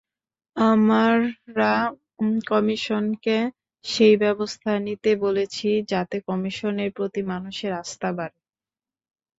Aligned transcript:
আমরা 0.57 1.71
কমিশনকে 2.45 3.37
সেই 3.85 4.15
ব্যবস্থা 4.17 4.71
নিতে 4.79 5.11
বলেছি, 5.25 5.69
যাতে 5.91 6.15
কমিশনের 6.27 6.89
প্রতি 6.97 7.21
মানুষের 7.31 7.71
আস্থা 7.81 8.09
বাড়ে। 8.17 8.37